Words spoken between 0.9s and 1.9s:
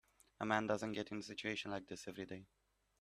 get in a situation like